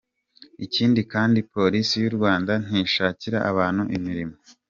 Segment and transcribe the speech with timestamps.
[0.65, 4.35] Ikindi kandi Polisi y’u Rwanda ntishakira abantu imirimo.